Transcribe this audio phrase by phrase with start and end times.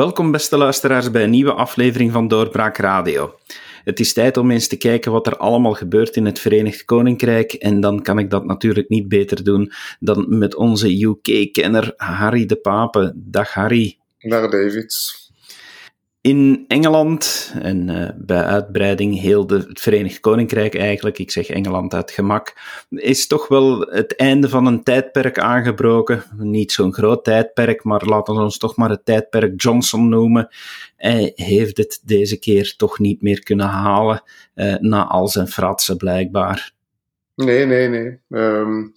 [0.00, 3.34] Welkom, beste luisteraars, bij een nieuwe aflevering van Doorbraak Radio.
[3.84, 7.52] Het is tijd om eens te kijken wat er allemaal gebeurt in het Verenigd Koninkrijk.
[7.52, 12.56] En dan kan ik dat natuurlijk niet beter doen dan met onze UK-kenner Harry de
[12.56, 13.12] Pape.
[13.16, 13.98] Dag Harry.
[14.18, 15.29] Dag David.
[16.22, 21.94] In Engeland, en uh, bij uitbreiding heel de, het Verenigd Koninkrijk eigenlijk, ik zeg Engeland
[21.94, 22.54] uit gemak,
[22.90, 26.22] is toch wel het einde van een tijdperk aangebroken.
[26.36, 30.48] Niet zo'n groot tijdperk, maar laten we ons toch maar het tijdperk Johnson noemen.
[30.96, 34.22] Hij heeft het deze keer toch niet meer kunnen halen,
[34.54, 36.72] uh, na al zijn fratsen blijkbaar.
[37.34, 38.18] Nee, nee, nee.
[38.28, 38.92] Um,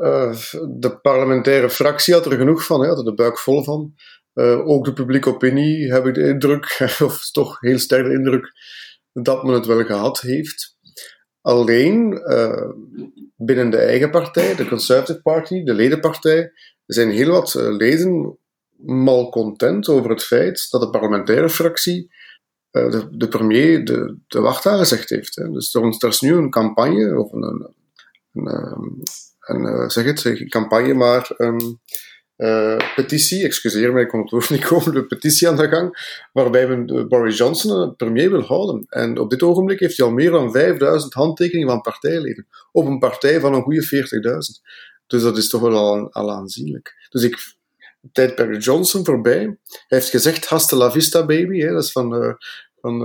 [0.00, 0.36] uh,
[0.68, 3.94] de parlementaire fractie had er genoeg van, hè, had er de buik vol van.
[4.34, 8.52] Uh, ook de publieke opinie heb ik de indruk, of toch heel sterk de indruk,
[9.12, 10.76] dat men het wel gehad heeft.
[11.40, 12.70] Alleen uh,
[13.36, 16.52] binnen de eigen partij, de Conservative Party, de ledenpartij,
[16.86, 18.38] zijn heel wat uh, leden
[18.76, 22.12] malcontent over het feit dat de parlementaire fractie
[23.10, 25.36] de, premier de, de wacht aangezegd heeft.
[25.36, 25.50] Hè.
[25.50, 27.42] Dus er, is nu een campagne, of een,
[28.32, 29.02] een,
[29.40, 31.80] een, een zeg het, een campagne, maar een,
[32.36, 36.18] uh, petitie, excuseer mij, ik kon het woord niet komen, de petitie aan de gang,
[36.32, 38.86] waarbij men Boris Johnson premier wil houden.
[38.88, 42.46] En op dit ogenblik heeft hij al meer dan 5000 handtekeningen van partijleden.
[42.72, 44.62] Op een partij van een goede 40.000.
[45.06, 47.08] Dus dat is toch wel al, al aanzienlijk.
[47.10, 47.56] Dus ik,
[48.12, 49.40] tijdperk Johnson voorbij.
[49.42, 52.34] Hij heeft gezegd, hasta la vista baby, hè, dat is van, uh,
[52.80, 53.02] van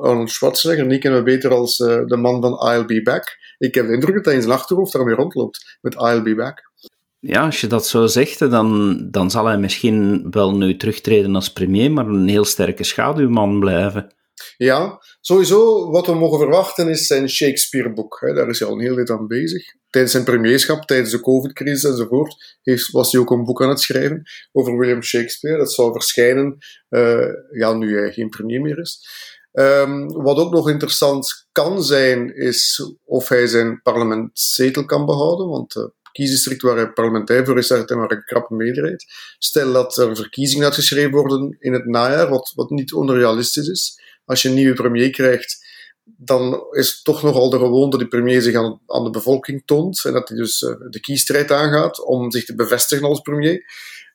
[0.00, 0.88] Arnold Schwarzenegger.
[0.88, 3.36] Die kennen we beter als de man van I'll Be Back.
[3.58, 6.70] Ik heb de indruk dat hij in zijn achterhoofd daarmee rondloopt, met I'll Be Back.
[7.20, 11.52] Ja, als je dat zo zegt, dan, dan zal hij misschien wel nu terugtreden als
[11.52, 14.14] premier, maar een heel sterke schaduwman blijven.
[14.56, 18.20] Ja, sowieso wat we mogen verwachten is zijn Shakespeare-boek.
[18.34, 19.64] Daar is hij al een heel tijd aan bezig.
[19.90, 22.58] Tijdens zijn premierschap, tijdens de COVID-crisis enzovoort,
[22.92, 25.58] was hij ook een boek aan het schrijven over William Shakespeare.
[25.58, 26.56] Dat zou verschijnen
[26.88, 29.08] uh, ja, nu hij geen premier meer is.
[29.52, 35.76] Um, wat ook nog interessant kan zijn, is of hij zijn parlementszetel kan behouden, want
[35.76, 35.84] uh,
[36.18, 39.04] kiesdistrict waar hij parlementair voor is, hij maar een krappe meerderheid.
[39.38, 44.00] Stel dat er verkiezingen uitgeschreven worden in het najaar, wat, wat niet onrealistisch is.
[44.24, 45.66] Als je een nieuwe premier krijgt,
[46.04, 50.12] dan is het toch nogal de gewoonte die premier zich aan, de bevolking toont en
[50.12, 53.54] dat hij dus uh, de kiesstrijd aangaat om zich te bevestigen als premier.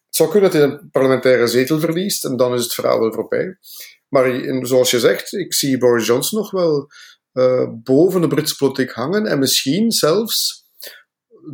[0.05, 3.13] Het zou kunnen dat hij een parlementaire zetel verliest en dan is het verhaal wel
[3.13, 3.57] voorbij.
[4.09, 6.91] Maar zoals je zegt, ik zie Boris Johnson nog wel
[7.33, 10.62] uh, boven de Britse politiek hangen en misschien zelfs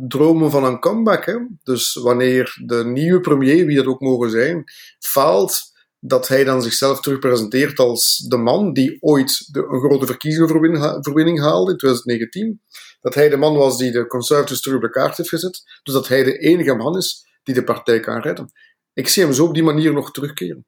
[0.08, 1.26] dromen van een comeback.
[1.26, 1.36] Hè?
[1.62, 4.64] Dus wanneer de nieuwe premier, wie dat ook mogen zijn,
[4.98, 5.60] faalt,
[6.00, 11.40] dat hij dan zichzelf terug presenteert als de man die ooit de, een grote verkiezingenverwinning
[11.40, 12.60] haalde in 2019.
[13.00, 15.62] Dat hij de man was die de Conservatives terug op de kaart heeft gezet.
[15.82, 18.52] Dus dat hij de enige man is die de partij kan redden.
[18.92, 20.66] Ik zie hem zo op die manier nog terugkeren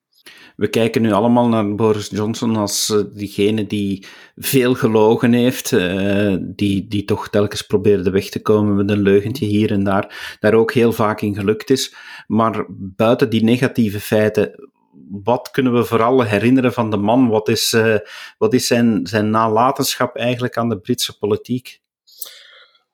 [0.56, 4.06] we kijken nu allemaal naar Boris Johnson als uh, diegene die
[4.36, 9.46] veel gelogen heeft, uh, die, die toch telkens probeerde weg te komen met een leugentje
[9.46, 11.94] hier en daar, daar ook heel vaak in gelukt is.
[12.26, 14.70] Maar buiten die negatieve feiten,
[15.10, 17.28] wat kunnen we vooral herinneren van de man?
[17.28, 17.96] Wat is, uh,
[18.38, 21.80] wat is zijn, zijn nalatenschap eigenlijk aan de Britse politiek?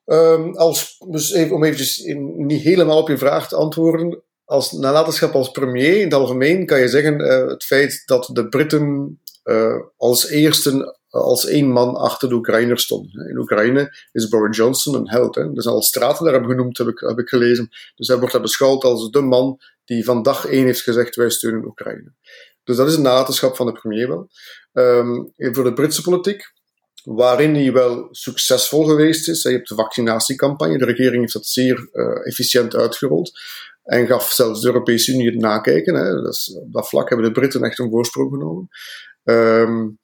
[0.05, 2.03] Um, als, dus even, om eventjes
[2.35, 6.79] niet helemaal op je vraag te antwoorden als nalatenschap als premier in het algemeen kan
[6.79, 12.29] je zeggen uh, het feit dat de Britten uh, als eerste als één man achter
[12.29, 13.29] de Oekraïners stonden.
[13.29, 15.35] In Oekraïne is Boris Johnson een held.
[15.35, 15.41] Hè.
[15.41, 17.69] Er zijn al straten daar hebben genoemd, heb ik, heb ik gelezen.
[17.95, 21.29] Dus hij wordt daar beschouwd als de man die van dag één heeft gezegd wij
[21.29, 22.13] steunen Oekraïne.
[22.63, 24.29] Dus dat is een nalatenschap van de premier wel.
[24.73, 26.51] Um, voor de Britse politiek,
[27.03, 29.41] waarin hij wel succesvol geweest is.
[29.41, 31.89] Je hebt de vaccinatiecampagne, de regering heeft dat zeer
[32.23, 33.31] efficiënt uitgerold.
[33.89, 35.95] En gaf zelfs de Europese Unie het nakijken.
[35.95, 36.17] Hè.
[36.59, 38.67] Op dat vlak hebben de Britten echt een voorsprong genomen.
[39.23, 39.99] Um,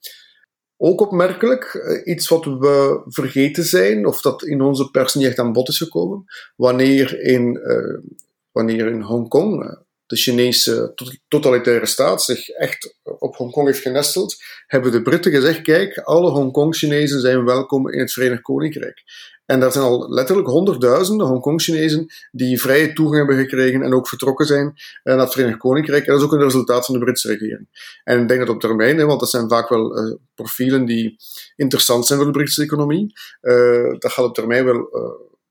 [0.77, 5.39] ook opmerkelijk, eh, iets wat we vergeten zijn, of dat in onze pers niet echt
[5.39, 6.23] aan bod is gekomen,
[6.55, 8.11] wanneer in, uh,
[8.51, 9.71] wanneer in Hongkong uh,
[10.05, 10.93] de Chinese
[11.27, 14.35] totalitaire staat zich echt op Hongkong heeft genesteld,
[14.67, 19.03] hebben de Britten gezegd: kijk, alle Hongkong-Chinezen zijn welkom in het Verenigd Koninkrijk.
[19.45, 24.45] En daar zijn al letterlijk honderdduizenden Hongkong-Chinezen die vrije toegang hebben gekregen en ook vertrokken
[24.45, 24.73] zijn
[25.03, 26.05] naar het Verenigd Koninkrijk.
[26.05, 27.99] En dat is ook een resultaat van de Britse regering.
[28.03, 31.17] En ik denk dat op termijn, want dat zijn vaak wel uh, profielen die
[31.55, 34.89] interessant zijn voor de Britse economie, uh, dat gaat op termijn wel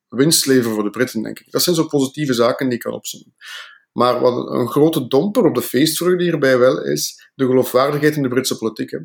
[0.09, 1.51] winst leveren voor de Britten, denk ik.
[1.51, 3.35] Dat zijn zo positieve zaken die ik kan opzommen.
[3.95, 8.29] Maar wat een grote domper op de feestvreugde hierbij wel is de geloofwaardigheid in de
[8.29, 8.91] Britse politiek.
[8.91, 8.99] Hè.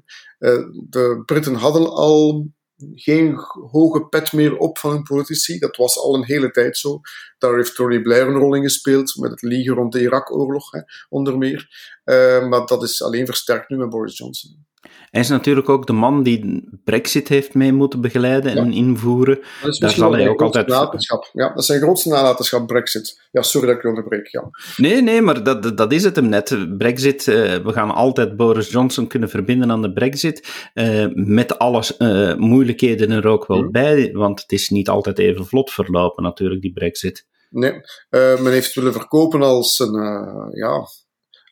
[0.89, 2.51] de Britten hadden al
[2.93, 3.35] geen
[3.71, 5.59] hoge pet meer op van hun politici.
[5.59, 6.99] Dat was al een hele tijd zo.
[7.37, 10.69] Daar heeft Tony Blair een rol in gespeeld, met het liegen rond de Irak-oorlog,
[11.09, 11.67] onder meer.
[12.05, 14.67] Uh, maar dat is alleen versterkt nu met Boris Johnson.
[15.09, 19.39] Hij is natuurlijk ook de man die Brexit heeft mee moeten begeleiden en invoeren.
[19.61, 20.67] Dat is Daar zal hij ook altijd.
[20.67, 23.27] Ja, dat is zijn grootste nalatenschap, Brexit.
[23.31, 24.49] Ja, sorry dat ik je onderbreek, Jan.
[24.77, 26.77] Nee, nee, maar dat, dat is het hem net.
[26.77, 30.69] Brexit, uh, we gaan altijd Boris Johnson kunnen verbinden aan de Brexit.
[30.73, 33.71] Uh, met alle uh, moeilijkheden er ook wel mm.
[33.71, 37.27] bij, want het is niet altijd even vlot verlopen, natuurlijk, die Brexit.
[37.49, 39.93] Nee, men heeft willen verkopen als een,
[40.51, 40.87] ja,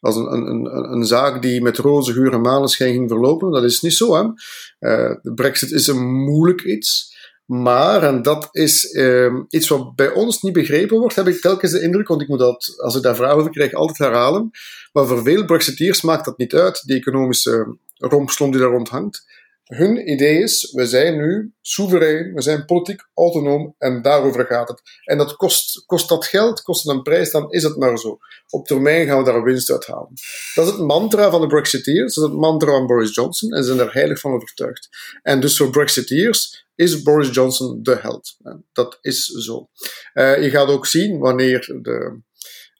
[0.07, 3.51] als een, een, een, zaak die met roze geur en maneschijn ging verlopen.
[3.51, 4.15] Dat is niet zo.
[4.15, 4.24] Hè?
[4.24, 7.15] Uh, de Brexit is een moeilijk iets.
[7.45, 11.71] Maar, en dat is uh, iets wat bij ons niet begrepen wordt, heb ik telkens
[11.71, 14.51] de indruk, want ik moet dat, als ik daar vragen over krijg, altijd herhalen.
[14.94, 19.25] Maar voor veel Brexiteers maakt dat niet uit, die economische rompslomp die daar rond hangt.
[19.68, 24.81] Hun idee is, we zijn nu soeverein, we zijn politiek autonoom en daarover gaat het.
[25.04, 28.18] En dat kost, kost dat geld, kost het een prijs, dan is het maar zo.
[28.50, 30.14] Op termijn gaan we daar winst uit halen.
[30.54, 33.64] Dat is het mantra van de Brexiteers, dat is het mantra van Boris Johnson en
[33.64, 34.90] ze zijn er heilig van overtuigd.
[35.22, 38.38] En dus voor Brexiteers is Boris Johnson de held.
[38.72, 39.69] Dat is zo.
[40.14, 42.19] Uh, je gaat ook zien wanneer de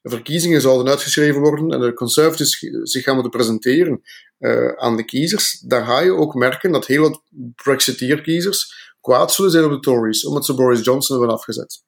[0.02, 4.02] verkiezingen zouden uitgeschreven worden en de conservatives zich gaan moeten presenteren
[4.40, 7.22] uh, aan de kiezers, dan ga je ook merken dat heel wat
[7.56, 11.84] Brexiteer-kiezers kwaad zullen zijn op de Tories, omdat ze Boris Johnson hebben afgezet.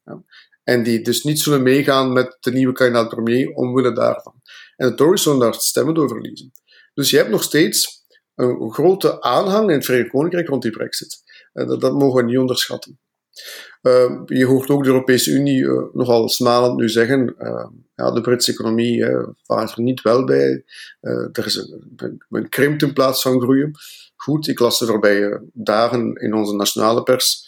[0.63, 4.41] En die dus niet zullen meegaan met de nieuwe kandidaat-premier omwille daarvan.
[4.75, 6.51] En de Tories zullen daar stemmen door verliezen.
[6.93, 8.05] Dus je hebt nog steeds
[8.35, 11.17] een grote aanhang in het Verenigd Koninkrijk rond die Brexit.
[11.53, 12.99] En dat, dat mogen we niet onderschatten.
[13.81, 18.21] Uh, je hoort ook de Europese Unie uh, nogal smalend nu zeggen, uh, ja, de
[18.21, 19.05] Britse economie
[19.43, 20.63] vaart er niet wel bij.
[21.31, 23.71] er is een, een krimpt in plaats van groeien.
[24.15, 27.47] Goed, ik las de voorbije dagen in onze nationale pers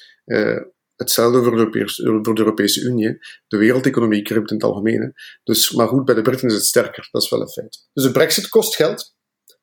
[0.95, 3.17] hetzelfde voor de, de Europese Unie.
[3.47, 5.13] De wereldeconomie krimpt in het algemeen.
[5.43, 7.89] Dus, maar goed, bij de Britten is het sterker, dat is wel een feit.
[7.93, 9.15] Dus de brexit kost geld.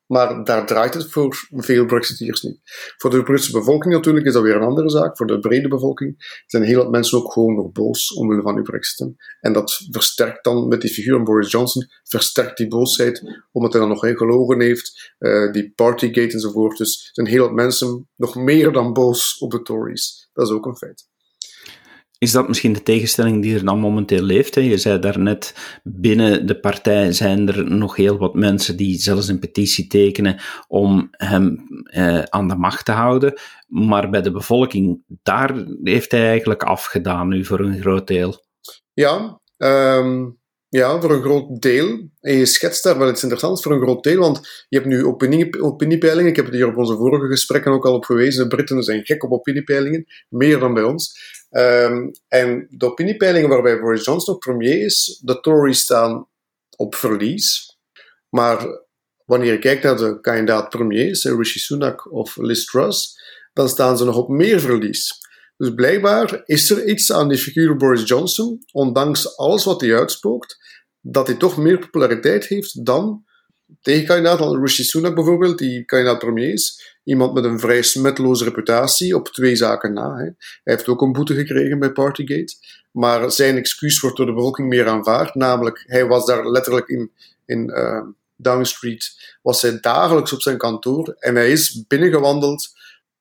[0.09, 2.59] Maar daar draait het voor veel Brexiteers niet.
[2.97, 5.17] Voor de Britse bevolking natuurlijk is dat weer een andere zaak.
[5.17, 8.63] Voor de brede bevolking zijn heel wat mensen ook gewoon nog boos omwille van die
[8.63, 9.13] Brexit.
[9.39, 13.21] En dat versterkt dan met die figuur van Boris Johnson, versterkt die boosheid,
[13.51, 16.77] omdat hij dan nog gelogen heeft, uh, die Partygate enzovoort.
[16.77, 20.29] Dus zijn heel wat mensen nog meer dan boos op de Tories.
[20.33, 21.08] Dat is ook een feit.
[22.19, 24.55] Is dat misschien de tegenstelling die er dan momenteel leeft?
[24.55, 24.61] Hè?
[24.61, 29.39] Je zei daarnet, binnen de partij zijn er nog heel wat mensen die zelfs een
[29.39, 33.33] petitie tekenen om hem eh, aan de macht te houden.
[33.67, 38.43] Maar bij de bevolking, daar heeft hij eigenlijk afgedaan nu voor een groot deel.
[38.93, 40.39] Ja, um,
[40.69, 42.09] ja, voor een groot deel.
[42.21, 45.05] En je schetst daar wel iets interessants voor een groot deel, want je hebt nu
[45.05, 46.29] opinie, opiniepeilingen.
[46.29, 48.49] Ik heb het hier op onze vorige gesprekken ook al op gewezen.
[48.49, 51.37] De Britten zijn gek op opiniepeilingen, meer dan bij ons.
[51.51, 56.27] Um, en de opiniepeilingen waarbij Boris Johnson ook premier is, de Tories staan
[56.75, 57.77] op verlies.
[58.29, 58.67] Maar
[59.25, 63.21] wanneer je kijkt naar de kandidaat premiers, Rishi Sunak of Liz Truss,
[63.53, 65.17] dan staan ze nog op meer verlies.
[65.57, 70.57] Dus blijkbaar is er iets aan die figuur Boris Johnson, ondanks alles wat hij uitspookt,
[71.01, 73.25] dat hij toch meer populariteit heeft dan
[73.81, 76.97] tegenkandidaat al Rishi Sunak bijvoorbeeld, die kandidaat premier is.
[77.03, 80.15] Iemand met een vrij smetloze reputatie op twee zaken na.
[80.15, 80.23] Hè.
[80.23, 82.55] Hij heeft ook een boete gekregen bij Partygate.
[82.91, 85.35] Maar zijn excuus wordt door de bevolking meer aanvaard.
[85.35, 87.11] Namelijk, hij was daar letterlijk in,
[87.45, 88.01] in uh,
[88.35, 92.69] Downing Street, was hij dagelijks op zijn kantoor en hij is binnengewandeld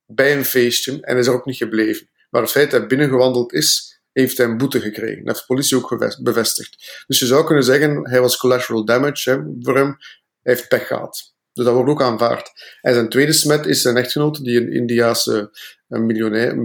[0.06, 2.08] bij een feestje en is er ook niet gebleven.
[2.30, 5.24] Maar het feit dat hij binnengewandeld is, heeft hij een boete gekregen.
[5.24, 7.04] Dat heeft de politie ook bevestigd.
[7.06, 9.96] Dus je zou kunnen zeggen, hij was collateral damage hè, voor hem.
[10.42, 11.34] Heeft pech gehad.
[11.52, 12.50] Dus dat wordt ook aanvaard.
[12.80, 15.50] En zijn tweede smet is zijn echtgenote, die een Indiaanse
[15.86, 16.56] miljonair,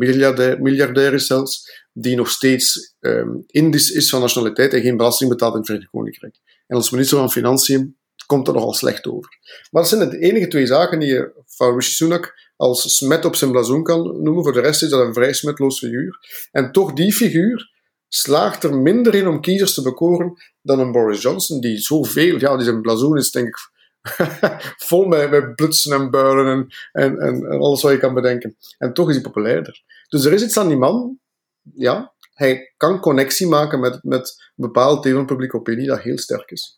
[0.62, 5.52] miljardair, is zelfs, die nog steeds um, Indisch is van nationaliteit en geen belasting betaalt
[5.52, 6.36] in het Verenigd Koninkrijk.
[6.68, 9.40] En als minister van Financiën komt er nogal slecht over.
[9.72, 13.36] Maar dat zijn de enige twee zaken die je van Rishi Sunak als smet op
[13.36, 14.44] zijn blazoen kan noemen.
[14.44, 16.18] Voor de rest is dat een vrij smetloos figuur.
[16.52, 17.72] En toch die figuur
[18.16, 22.56] slaagt er minder in om kiezers te bekoren dan een Boris Johnson, die zoveel, ja,
[22.56, 23.72] die zijn blazoen is denk ik
[24.88, 28.58] vol met, met blutsen en builen en, en, alles wat je kan bedenken.
[28.78, 29.84] En toch is hij populairder.
[30.08, 31.20] Dus er is iets aan die man,
[31.74, 36.18] ja, hij kan connectie maken met, met een bepaald deel van publieke opinie dat heel
[36.18, 36.78] sterk is.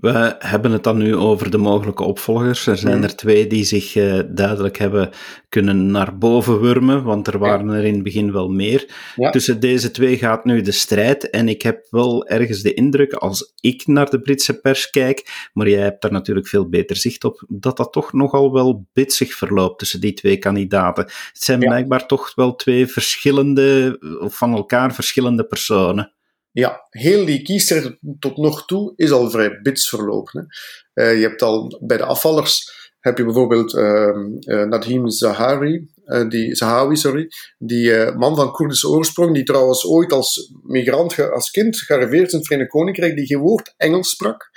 [0.00, 2.66] We hebben het dan nu over de mogelijke opvolgers.
[2.66, 3.02] Er zijn Mhm.
[3.02, 5.10] er twee die zich uh, duidelijk hebben
[5.48, 8.88] kunnen naar boven wurmen, want er waren er in het begin wel meer.
[9.16, 9.30] Ja.
[9.30, 11.30] Tussen deze twee gaat nu de strijd.
[11.30, 15.68] En ik heb wel ergens de indruk, als ik naar de Britse pers kijk, maar
[15.68, 19.78] jij hebt daar natuurlijk veel beter zicht op, dat dat toch nogal wel bitsig verloopt
[19.78, 21.04] tussen die twee kandidaten.
[21.04, 21.68] Het zijn ja.
[21.68, 26.14] blijkbaar toch wel twee verschillende, van elkaar verschillende personen.
[26.58, 30.48] Ja, heel die kiesstrijd tot nog toe is al vrij bits verlopen.
[30.94, 31.04] Hè.
[31.04, 34.08] Uh, je hebt al bij de afvallers heb je bijvoorbeeld uh,
[34.40, 35.88] uh, Nadim Zahari,
[36.28, 41.76] die, Zahawi, sorry, die man van Koerdische oorsprong, die trouwens ooit als migrant, als kind
[41.76, 44.50] gearriveerd in het Verenigd Koninkrijk, die geen woord Engels sprak.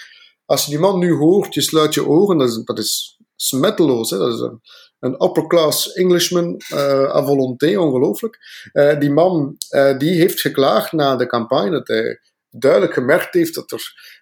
[0.45, 4.09] Als je die man nu hoort, je sluit je ogen, dat is, dat is smetteloos.
[4.09, 4.17] Hè?
[4.17, 4.61] Dat is een,
[4.99, 8.37] een upper class Englishman uh, à volonté, ongelooflijk.
[8.73, 13.55] Uh, die man uh, die heeft geklaagd na de campagne dat hij duidelijk gemerkt heeft
[13.55, 14.17] dat er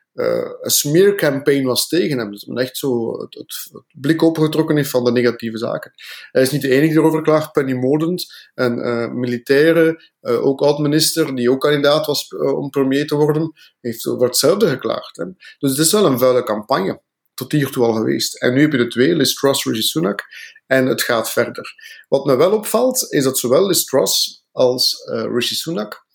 [0.61, 2.31] een smeercampaign was tegen hem.
[2.31, 5.91] Dus men echt zo het, blik opengetrokken heeft van de negatieve zaken.
[6.31, 7.51] Hij is niet de enige die erover klaagt.
[7.51, 14.07] Penny Mordaunt, een militaire, ook oud-minister, die ook kandidaat was om premier te worden, heeft
[14.07, 15.15] over hetzelfde geklaagd.
[15.59, 17.01] Dus het is wel een vuile campagne
[17.37, 18.41] tot hiertoe al geweest.
[18.41, 20.23] En nu heb je de twee, Liz Truss, Rishi Sunak,
[20.65, 21.73] en het gaat verder.
[22.07, 26.05] Wat me wel opvalt, is dat zowel Liz Truss als uh, Rishi Sunak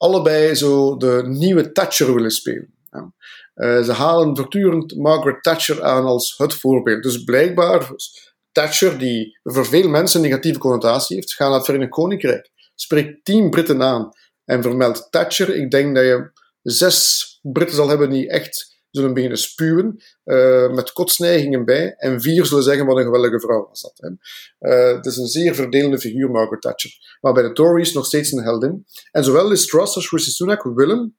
[0.00, 2.74] allebei zo de nieuwe Thatcher willen spelen.
[3.54, 7.02] Uh, ze halen voortdurend Margaret Thatcher aan als het voorbeeld.
[7.02, 7.90] Dus blijkbaar,
[8.52, 13.24] Thatcher, die voor veel mensen een negatieve connotatie heeft, gaat naar het Verenigd Koninkrijk, spreekt
[13.24, 14.10] tien Britten aan
[14.44, 15.54] en vermeldt Thatcher.
[15.54, 16.30] Ik denk dat je
[16.62, 22.46] zes Britten zal hebben die echt zullen beginnen spuwen, uh, met kotsneigingen bij, en vier
[22.46, 24.12] zullen zeggen wat een geweldige vrouw was dat.
[24.60, 27.18] Uh, het is een zeer verdelende figuur, Margaret Thatcher.
[27.20, 28.86] Maar bij de Tories nog steeds een heldin.
[29.10, 31.16] En zowel Liz Truss als Rishi Sunak willen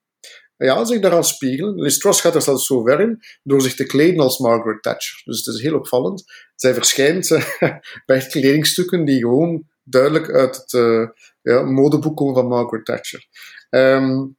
[0.57, 1.81] ja, zich daaraan spiegelen.
[1.81, 5.21] Liz Truss gaat er zelfs zo ver in, door zich te kleden als Margaret Thatcher.
[5.25, 6.23] Dus het is heel opvallend.
[6.55, 7.27] Zij verschijnt
[8.05, 10.71] bij kledingstukken die gewoon duidelijk uit het
[11.41, 13.27] ja, modeboek komen van Margaret Thatcher.
[13.69, 14.37] Um,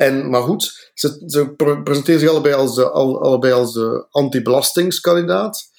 [0.00, 1.54] en, maar goed, ze, ze
[1.84, 5.70] presenteren zich allebei als de, all, allebei als de anti-belastingskandidaat.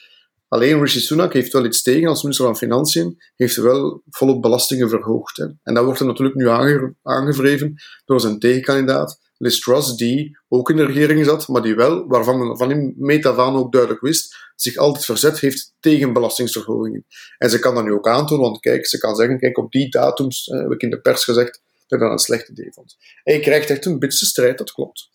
[0.47, 4.89] Alleen Rishi Sunak heeft wel iets tegen als minister van Financiën, heeft wel volop belastingen
[4.89, 5.37] verhoogd.
[5.37, 5.45] Hè.
[5.63, 7.75] En dat wordt er natuurlijk nu aange, aangevreven
[8.05, 12.57] door zijn tegenkandidaat, Liz Truss, die ook in de regering zat, maar die wel, waarvan
[12.57, 17.05] van in meet af aan ook duidelijk wist, zich altijd verzet heeft tegen belastingsverhogingen.
[17.37, 19.89] En ze kan dat nu ook aantonen, want kijk, ze kan zeggen, kijk, op die
[19.89, 22.97] datums, eh, heb ik in de pers gezegd, dat dat een slecht idee vond.
[23.23, 25.09] En je krijgt echt een bitse strijd, dat klopt.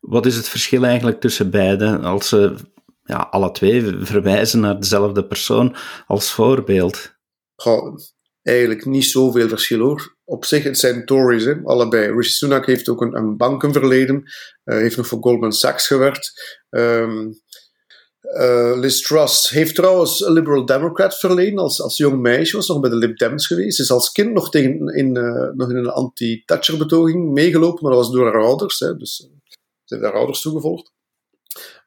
[0.00, 2.54] Wat is het verschil eigenlijk tussen beiden als ze
[3.04, 5.76] ja, alle twee verwijzen naar dezelfde persoon
[6.06, 7.14] als voorbeeld?
[7.54, 7.96] Goh,
[8.42, 10.16] eigenlijk niet zoveel verschil hoor.
[10.24, 12.12] Op zich, het zijn Tories, hè, allebei.
[12.12, 14.22] Rishi Sunak heeft ook een, een bankenverleden,
[14.64, 16.32] uh, heeft nog voor Goldman Sachs gewerkt.
[16.70, 17.40] Um,
[18.22, 21.58] uh, Liz Truss heeft trouwens een Liberal Democrat verleden.
[21.58, 23.76] Als, als jong meisje was nog bij de Lib Dems geweest.
[23.76, 28.04] Ze is als kind nog, tegen, in, uh, nog in een anti-Thatcher-betoging meegelopen, maar dat
[28.04, 28.78] was door haar ouders.
[28.78, 29.16] Hè, dus
[29.84, 30.92] ze heeft haar ouders toegevolgd.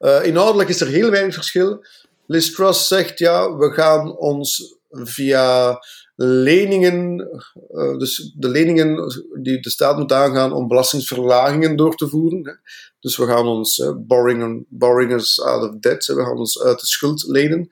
[0.00, 1.84] Uh, inhoudelijk is er heel weinig verschil.
[2.26, 5.78] Liz Truss zegt, ja, we gaan ons via
[6.16, 7.28] leningen,
[7.70, 12.46] uh, dus de leningen die de staat moet aangaan om belastingsverlagingen door te voeren.
[12.46, 12.52] Hè.
[13.00, 17.24] Dus we gaan ons, borrowing, borrowing out of debt, we gaan ons uit de schuld
[17.26, 17.68] lenen.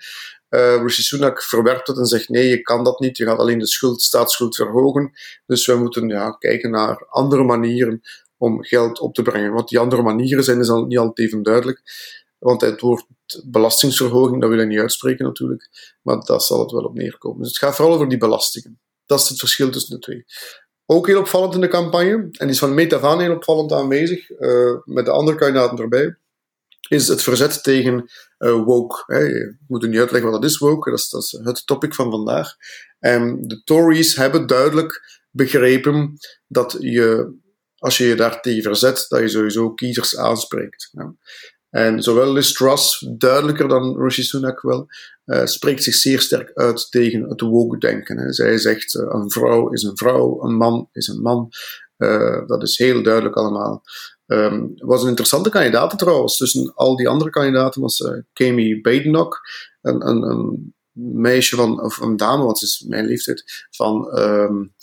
[0.55, 3.59] Uh, Rishi Sunak verwerpt het en zegt nee, je kan dat niet, je gaat alleen
[3.59, 5.13] de schuld, staatsschuld verhogen.
[5.47, 8.01] Dus we moeten ja, kijken naar andere manieren
[8.37, 9.53] om geld op te brengen.
[9.53, 11.83] Wat die andere manieren zijn, is al niet altijd even duidelijk.
[12.43, 13.07] Want het woord
[13.45, 15.69] belastingsverhoging, dat wil ik niet uitspreken natuurlijk,
[16.03, 17.39] maar dat zal het wel op neerkomen.
[17.39, 18.81] Dus het gaat vooral over die belastingen.
[19.07, 20.25] Dat is het verschil tussen de twee.
[20.87, 24.31] Ook heel opvallend in de campagne, en is van meet af aan heel opvallend aanwezig,
[24.31, 26.17] uh, met de andere kandidaten erbij,
[26.89, 29.15] is het verzet tegen uh, woke.
[29.15, 32.11] Je moet niet uitleggen wat dat is, woke, dat is, dat is het topic van
[32.11, 32.57] vandaag.
[32.99, 37.35] En de Tories hebben duidelijk begrepen dat je,
[37.79, 40.89] als je je daartegen verzet, dat je sowieso kiezers aanspreekt.
[40.93, 41.15] Ja.
[41.73, 44.87] En zowel Liz Truss, duidelijker dan Rishi Sunak wel,
[45.27, 48.33] uh, spreekt zich zeer sterk uit tegen het woke-denken.
[48.33, 51.49] Zij zegt, uh, een vrouw is een vrouw, een man is een man.
[51.99, 53.83] Uh, dat is heel duidelijk allemaal.
[54.27, 56.37] Um, was een interessante kandidaat trouwens.
[56.37, 59.41] Tussen al die andere kandidaten was Kami Badenoch,
[59.81, 64.75] een, een, een, meisje van, of een dame, want ze is mijn leeftijd, van um,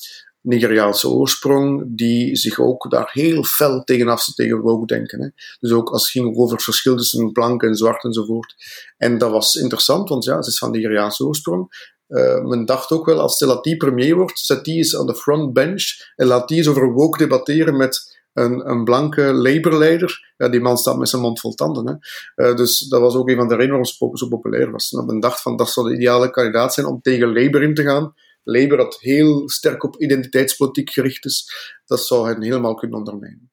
[0.42, 5.22] Nigeriaanse oorsprong, die zich ook daar heel fel tegen afzet tegen woke denken.
[5.22, 5.30] Hè.
[5.60, 8.56] Dus ook als het ging over het verschil tussen blank en zwart enzovoort.
[8.98, 11.88] En dat was interessant, want ja, ze is van Nigeriaanse oorsprong.
[12.08, 15.54] Uh, men dacht ook wel, als die premier wordt, zet die eens aan de front
[15.54, 15.84] bench
[16.16, 20.34] en laat die eens over woke debatteren met een, een blanke Labour-leider.
[20.38, 21.88] Ja, die man staat met zijn mond vol tanden.
[22.36, 22.50] Hè.
[22.50, 24.92] Uh, dus dat was ook een van de redenen waarom Spoken zo populair was.
[24.92, 27.84] En men dacht van dat zou de ideale kandidaat zijn om tegen Labour in te
[27.84, 28.14] gaan.
[28.52, 31.52] Labour dat heel sterk op identiteitspolitiek gericht is,
[31.86, 33.52] dat zou hen helemaal kunnen ondermijnen.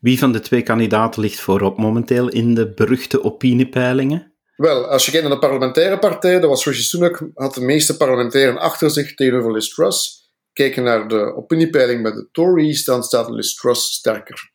[0.00, 4.34] Wie van de twee kandidaten ligt voorop momenteel in de beruchte opiniepeilingen?
[4.56, 7.96] Wel, als je kijkt naar de parlementaire partij, dat was Rishi Sunak, had de meeste
[7.96, 10.28] parlementairen achter zich tegenover Liz Truss.
[10.52, 14.50] Kijken naar de opiniepeiling bij de Tories, dan staat Liz Truss sterker.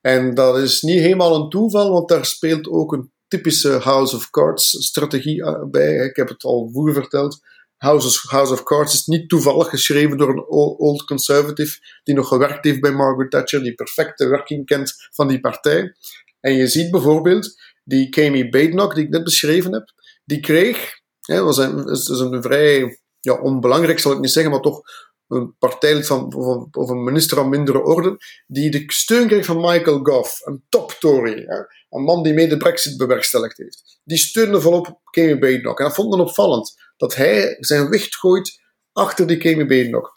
[0.00, 4.30] En dat is niet helemaal een toeval, want daar speelt ook een typische House of
[4.30, 5.94] Cards strategie eh, bij.
[5.94, 7.40] Ik heb het al vroeger verteld.
[7.78, 10.46] House of, Cards is niet toevallig geschreven door een
[10.78, 15.40] old conservative die nog gewerkt heeft bij Margaret Thatcher, die perfecte werking kent van die
[15.40, 15.94] partij.
[16.40, 19.92] En je ziet bijvoorbeeld die Kami Badenoch, die ik net beschreven heb,
[20.24, 24.60] die kreeg, hè, was een, is een vrij ja, onbelangrijk, zal ik niet zeggen, maar
[24.60, 24.80] toch
[25.28, 26.34] een partijlid van,
[26.72, 28.16] of, een minister van mindere orde,
[28.46, 31.58] die de steun kreeg van Michael Gove, een top Tory, hè,
[31.90, 34.00] een man die mee de brexit bewerkstelligd heeft.
[34.04, 35.78] Die steunde volop Kami Badenoch.
[35.78, 38.60] En dat vond men opvallend, dat hij zijn wicht gooit
[38.92, 40.10] achter die Kami Badenoch.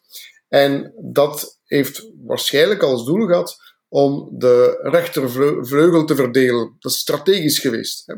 [0.48, 6.76] En dat heeft waarschijnlijk als doel gehad om de rechtervleugel te verdelen.
[6.80, 8.04] Dat is strategisch geweest.
[8.06, 8.16] Hè.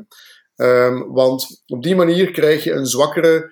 [0.55, 3.51] Um, want op die manier krijg je een zwakkere,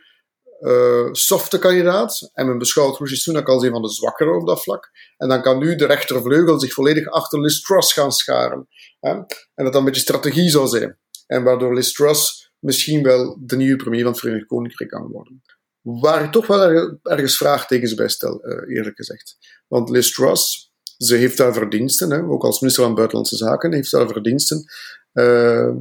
[0.62, 2.30] uh, softe kandidaat.
[2.34, 4.90] En men beschouwt Rishi Sunak als een van de zwakkere op dat vlak.
[5.18, 8.68] En dan kan nu de rechtervleugel zich volledig achter Liz Truss gaan scharen.
[9.00, 9.10] Hè.
[9.10, 9.26] En
[9.56, 11.00] dat dan een beetje strategie zou zijn.
[11.28, 15.42] En waardoor Liz Truss misschien wel de nieuwe premier van het Verenigd Koninkrijk kan worden.
[15.82, 19.38] Waar ik toch wel ergens vraagtekens bij stel, uh, eerlijk gezegd.
[19.68, 23.90] Want Liz Truss, ze heeft daar verdiensten, hè, ook als minister van Buitenlandse Zaken heeft
[23.90, 24.66] ze daar verdiensten.
[25.14, 25.72] Uh,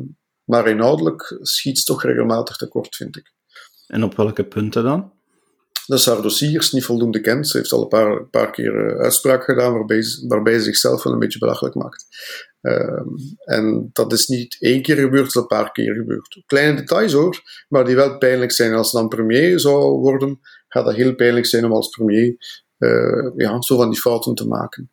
[0.45, 3.33] maar inhoudelijk schiet ze toch regelmatig tekort, vind ik.
[3.91, 5.13] En op welke punten dan?
[5.87, 7.49] Dat haar dossiers niet voldoende kent.
[7.49, 11.19] Ze heeft al een paar, paar keer uh, uitspraak gedaan waarbij, ze zichzelf wel een
[11.19, 12.07] beetje belachelijk maakt.
[12.63, 13.01] Uh,
[13.45, 16.43] en dat is niet één keer gebeurd, dat is een paar keer gebeurd.
[16.47, 18.75] Kleine details hoor, maar die wel pijnlijk zijn.
[18.75, 22.37] Als ze dan premier zou worden, gaat dat heel pijnlijk zijn om als premier
[22.79, 24.91] uh, ja, zo van die fouten te maken.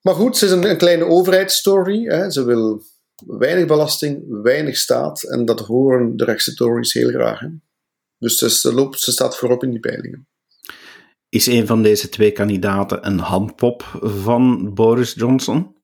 [0.00, 2.04] Maar goed, ze is een, kleine overheidsstory.
[2.04, 2.30] Hè.
[2.30, 2.82] Ze wil
[3.26, 5.22] weinig belasting, weinig staat.
[5.22, 7.40] En dat horen de rechtse Tories heel graag.
[8.22, 10.28] Dus ze, loopt, ze staat voorop in die peilingen.
[11.28, 15.76] Is een van deze twee kandidaten een handpop van Boris Johnson?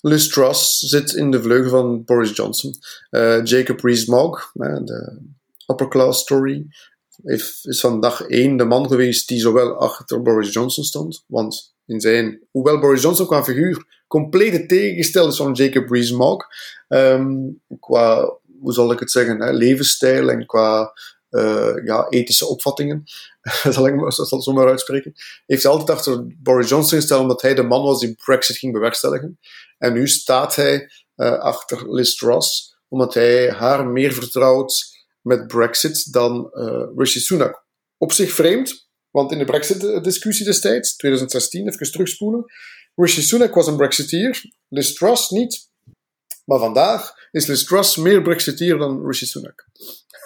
[0.00, 2.74] Liz Truss zit in de vleugel van Boris Johnson.
[3.10, 5.20] Uh, Jacob Rees-Mogg, de
[5.66, 6.66] upper class Tory,
[7.22, 11.74] heeft, is van dag één de man geweest die zowel achter Boris Johnson stond, want
[11.86, 16.46] in zijn, hoewel Boris Johnson qua figuur complete tegengesteld is van Jacob Rees-Mogg,
[16.88, 20.92] um, qua, hoe zal ik het zeggen, hè, levensstijl en qua
[21.84, 23.02] ja, ethische opvattingen,
[23.74, 25.12] zal ik zal zo maar uitspreken,
[25.46, 29.38] heeft altijd achter Boris Johnson gestaan omdat hij de man was die Brexit ging bewerkstelligen.
[29.78, 36.12] En nu staat hij uh, achter Liz Truss, omdat hij haar meer vertrouwt met Brexit
[36.12, 37.66] dan uh, Rishi Sunak.
[37.96, 42.44] Op zich vreemd, want in de Brexit-discussie destijds, 2016, even terugspoelen,
[42.94, 45.70] Rishi Sunak was een Brexiteer, Liz Truss niet.
[46.44, 49.66] Maar vandaag is Liz Truss meer Brexiteer dan Rishi Sunak.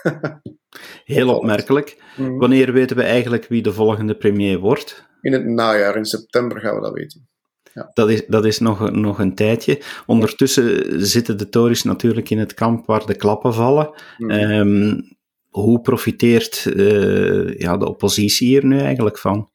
[1.05, 2.03] Heel opmerkelijk.
[2.17, 2.37] Mhm.
[2.37, 5.05] Wanneer weten we eigenlijk wie de volgende premier wordt?
[5.21, 7.29] In het najaar, in september gaan we dat weten.
[7.75, 7.91] Ja.
[7.93, 9.81] Dat, is, dat is nog, nog een tijdje.
[10.07, 13.91] Ondertussen zitten de Tories natuurlijk in het kamp waar de klappen vallen.
[14.19, 14.31] Mm.
[14.31, 15.17] Um,
[15.49, 19.51] hoe profiteert uh, ja, de oppositie hier nu eigenlijk van?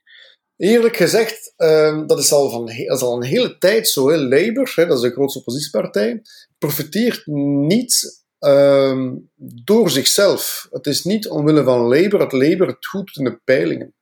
[0.55, 4.09] Eerlijk gezegd, um, dat, is al van, dat is al een hele tijd zo.
[4.09, 4.17] Hè.
[4.17, 6.21] Labour, hè, dat is de grootste oppositiepartij,
[6.57, 7.25] profiteert
[7.67, 10.67] niet um, door zichzelf.
[10.71, 13.93] Het is niet omwille van Labour dat Labour het goed doet in de peilingen.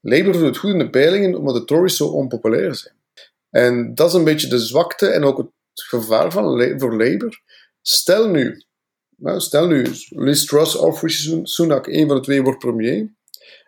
[0.00, 2.94] Labour doet het goed in de peilingen omdat de Tories zo onpopulair zijn.
[3.50, 6.44] En dat is een beetje de zwakte en ook het gevaar van,
[6.78, 7.42] voor Labour.
[7.82, 8.64] Stel nu,
[9.16, 13.14] nou, stel nu, Liz Truss of Rishi Sunak, een van de twee wordt premier,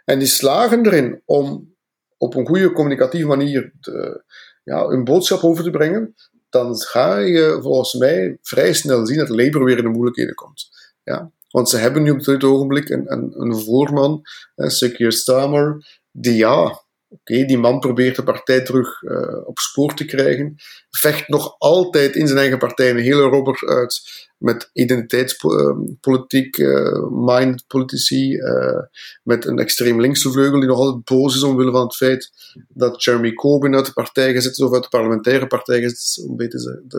[0.04, 1.76] en die slagen erin om
[2.16, 4.24] op een goede communicatieve manier de,
[4.64, 6.14] ja, een boodschap over te brengen,
[6.48, 10.68] dan ga je volgens mij vrij snel zien dat Labour weer in de moeilijkheden komt.
[11.02, 11.32] Ja?
[11.50, 14.20] Want ze hebben nu op dit ogenblik een, een, een voorman,
[14.56, 20.04] Sir Starmer, die ja, Oké, die man probeert de partij terug uh, op spoor te
[20.04, 20.56] krijgen.
[20.90, 27.64] Vecht nog altijd in zijn eigen partij een hele robber uit met identiteitspolitiek, uh, minded
[27.66, 28.80] politici, uh,
[29.22, 32.30] met een extreem linkse vleugel die nog altijd boos is omwille van het feit
[32.68, 36.24] dat Jeremy Corbyn uit de partij gezet is, of uit de parlementaire partij gezet is,
[36.28, 36.36] om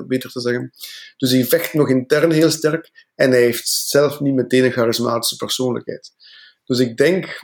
[0.07, 0.71] beter te zeggen.
[1.17, 5.35] Dus hij vecht nog intern heel sterk en hij heeft zelf niet meteen een charismatische
[5.35, 6.11] persoonlijkheid.
[6.65, 7.41] Dus ik denk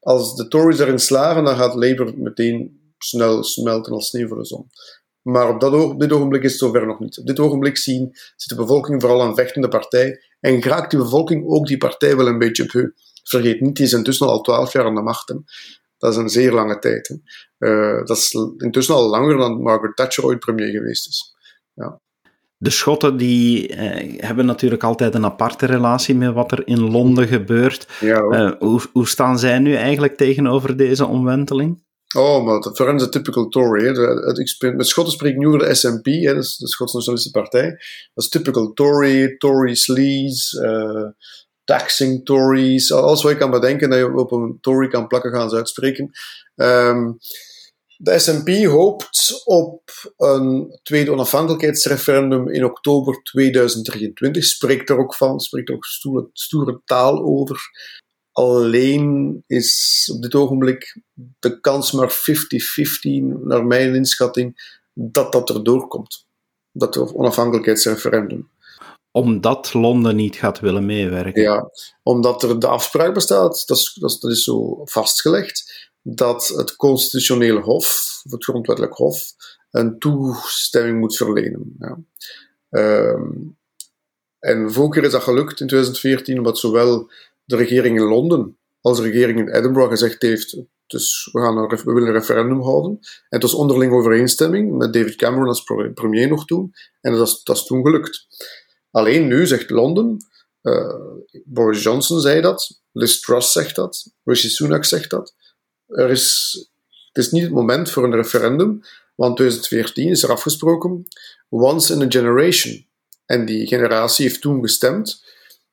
[0.00, 4.44] als de Tories erin slagen, dan gaat Labour meteen snel smelten als sneeuw voor de
[4.44, 4.70] zon.
[5.22, 7.18] Maar op, dit ogenblik is het zover nog niet.
[7.18, 10.22] Op dit ogenblik zien, zit de bevolking vooral een vechtende partij.
[10.40, 12.92] En raakt die bevolking ook die partij wel een beetje heu.
[13.22, 15.34] Vergeet niet, die is intussen al twaalf jaar aan de macht.
[15.98, 17.08] Dat is een zeer lange tijd.
[17.08, 17.16] Hè.
[17.68, 21.34] Uh, dat is intussen al langer dan Margaret Thatcher ooit premier geweest is.
[21.74, 22.00] Ja.
[22.60, 27.28] De Schotten die eh, hebben natuurlijk altijd een aparte relatie met wat er in Londen
[27.28, 27.88] gebeurt.
[28.00, 31.86] Ja, uh, hoe, hoe staan zij nu eigenlijk tegenover deze omwenteling?
[32.16, 33.84] Oh, maar voor hen is het typical Tory.
[33.84, 34.72] Hè.
[34.72, 37.70] Met Schotten spreek ik nu over de SNP, hè, dat is de Schotse Nationalistische Partij.
[38.14, 41.26] Dat is typical Tory, Tory sleaze, uh,
[41.64, 42.92] taxing Tories.
[42.92, 46.10] Alles wat je kan bedenken dat je op een Tory kan plakken, gaan ze uitspreken.
[46.54, 47.18] Um,
[48.00, 54.44] de SNP hoopt op een tweede onafhankelijkheidsreferendum in oktober 2023.
[54.44, 57.60] Spreekt er ook van, spreekt er ook stoere, stoere taal over.
[58.32, 61.00] Alleen is op dit ogenblik
[61.38, 62.14] de kans maar 50-50,
[63.44, 66.26] naar mijn inschatting, dat dat erdoor komt.
[66.72, 68.50] Dat er onafhankelijkheidsreferendum
[69.10, 71.42] omdat Londen niet gaat willen meewerken.
[71.42, 71.70] Ja,
[72.02, 76.76] omdat er de afspraak bestaat, dat is, dat is, dat is zo vastgelegd, dat het
[76.76, 79.32] constitutionele hof, of het grondwettelijk hof,
[79.70, 81.76] een toestemming moet verlenen.
[82.70, 83.56] Um,
[84.38, 87.10] en vorige keer is dat gelukt in 2014, omdat zowel
[87.44, 90.56] de regering in Londen als de regering in Edinburgh gezegd heeft:
[90.86, 92.90] dus we, gaan een, we willen een referendum houden.
[93.00, 95.62] En het was onderling overeenstemming met David Cameron als
[95.94, 96.74] premier nog toen.
[97.00, 98.26] En dat is, dat is toen gelukt.
[98.90, 100.16] Alleen nu zegt Londen,
[100.62, 100.94] uh,
[101.44, 105.34] Boris Johnson zei dat, Liz Truss zegt dat, Rishi Sunak zegt dat.
[105.88, 106.54] Er is,
[107.12, 108.80] het is niet het moment voor een referendum,
[109.14, 111.08] want 2014 is er afgesproken,
[111.48, 112.86] once in a generation.
[113.26, 115.24] En die generatie heeft toen gestemd.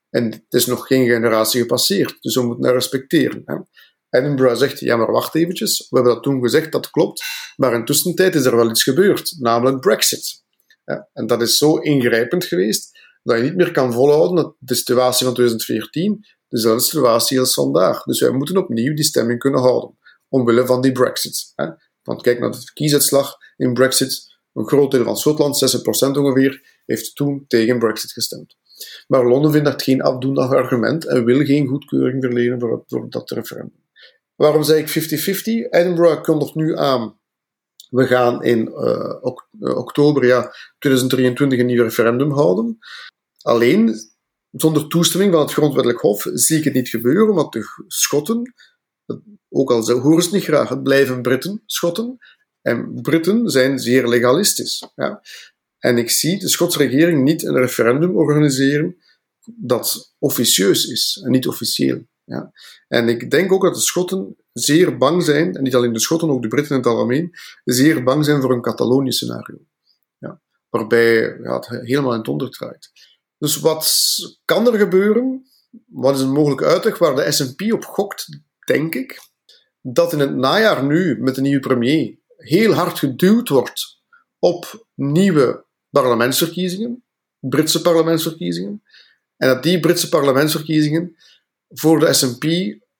[0.10, 3.42] En het is nog geen generatie gepasseerd, dus we moeten dat respecteren.
[3.46, 3.56] Hè.
[4.20, 7.24] Edinburgh zegt, ja maar wacht eventjes, we hebben dat toen gezegd, dat klopt,
[7.56, 10.44] maar intussen tijd is er wel iets gebeurd, namelijk Brexit.
[10.86, 14.76] Ja, en dat is zo ingrijpend geweest dat je niet meer kan volhouden dat de
[14.76, 18.04] situatie van 2014 dezelfde situatie als vandaag.
[18.04, 19.98] Dus wij moeten opnieuw die stemming kunnen houden,
[20.30, 21.54] omwille van die Brexit.
[22.04, 24.34] Want kijk naar de kiesuitslag in Brexit.
[24.54, 28.56] Een groot deel van Schotland, 6% ongeveer, heeft toen tegen Brexit gestemd.
[29.08, 33.32] Maar Londen vindt dat geen afdoend argument en wil geen goedkeuring verlenen voor, voor dat
[33.32, 33.84] referendum.
[34.36, 35.70] Waarom zei ik 50-50?
[35.70, 37.20] Edinburgh kondigt nu aan.
[37.90, 39.16] We gaan in uh,
[39.60, 42.78] oktober ja, 2023 een nieuw referendum houden.
[43.42, 43.96] Alleen,
[44.52, 48.54] zonder toestemming van het grondwettelijk hof zie ik het niet gebeuren, want de Schotten,
[49.50, 52.18] ook al horen ze het niet graag, het blijven Britten, Schotten.
[52.62, 54.92] En Britten zijn zeer legalistisch.
[54.96, 55.22] Ja.
[55.78, 58.98] En ik zie de Schotse regering niet een referendum organiseren
[59.46, 62.08] dat officieus is en niet officieel.
[62.24, 62.52] Ja.
[62.88, 66.30] En ik denk ook dat de Schotten zeer bang zijn, en niet alleen de Schotten,
[66.30, 67.32] ook de Britten in het algemeen,
[67.64, 69.58] zeer bang zijn voor een Catalonië-scenario.
[70.18, 70.42] Ja.
[70.70, 72.92] Waarbij ja, het helemaal in het onder draait.
[73.38, 75.46] Dus wat kan er gebeuren?
[75.86, 79.22] Wat is een mogelijke uitweg waar de S&P op gokt, denk ik?
[79.82, 84.02] Dat in het najaar nu, met de nieuwe premier, heel hard geduwd wordt
[84.40, 87.04] op nieuwe parlementsverkiezingen,
[87.40, 88.84] Britse parlementsverkiezingen,
[89.38, 91.16] en dat die Britse parlementsverkiezingen
[91.70, 92.44] voor de S&P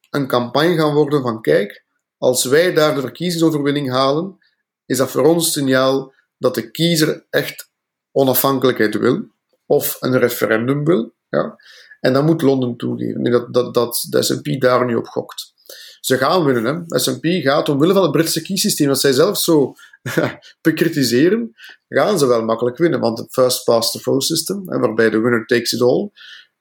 [0.10, 1.86] een campagne gaan worden van kijk,
[2.18, 4.38] als wij daar de verkiezingsoverwinning halen,
[4.86, 7.70] is dat voor ons signaal dat de kiezer echt
[8.12, 9.28] onafhankelijkheid wil
[9.66, 11.14] of een referendum wil.
[11.30, 11.56] Ja?
[12.00, 15.54] En dan moet Londen toegeven dat, dat, dat de S&P daar nu op gokt.
[16.06, 16.86] Ze gaan winnen.
[16.88, 17.00] Hè.
[17.00, 19.74] S&P gaat omwille van het Britse kiesysteem, dat zij zelf zo
[20.62, 21.56] bekritiseren,
[21.88, 23.00] gaan ze wel makkelijk winnen.
[23.00, 26.10] Want het first past the post system, waarbij de winner takes it all,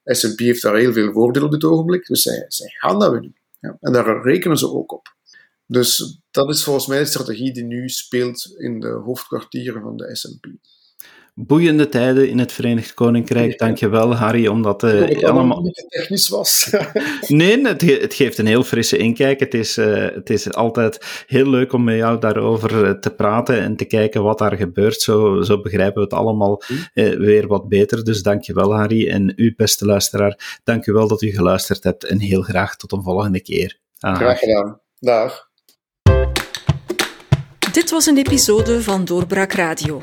[0.05, 3.37] S&P heeft daar heel veel voordeel op dit ogenblik, dus zij, zij gaan dat winnen.
[3.61, 3.77] Ja.
[3.81, 5.15] En daar rekenen ze ook op.
[5.67, 10.17] Dus dat is volgens mij de strategie die nu speelt in de hoofdkwartieren van de
[10.17, 10.47] S&P
[11.35, 13.59] boeiende tijden in het Verenigd Koninkrijk.
[13.59, 16.71] Dankjewel, Harry, omdat uh, het allemaal niet technisch was.
[17.29, 19.41] nee, het, het, geeft een heel frisse inkijk.
[19.41, 23.61] Het is, uh, het is altijd heel leuk om met jou daarover eh, te praten
[23.61, 25.01] en te kijken wat daar gebeurt.
[25.01, 26.63] Zo, zo begrijpen we het allemaal
[26.95, 28.05] uh, weer wat beter.
[28.05, 29.09] Dus dankjewel, Harry.
[29.09, 32.05] En u, beste luisteraar, dankjewel dat u geluisterd hebt.
[32.05, 33.79] En heel graag tot een volgende keer.
[33.99, 34.17] Dag.
[34.17, 34.81] Graag gedaan.
[34.99, 35.49] Dag.
[37.73, 40.03] Dit was een episode van Doorbraak Radio